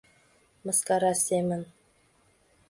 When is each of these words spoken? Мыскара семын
Мыскара 0.65 1.11
семын 1.25 1.61